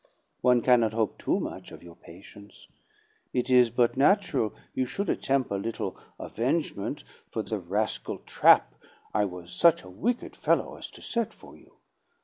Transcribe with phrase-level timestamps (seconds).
[0.41, 2.67] One cannot hope too much of your patience.
[3.33, 8.73] It is but natural you should attemp' a little avengement for the rascal trap
[9.13, 11.75] I was such a wicked fellow as to set for you.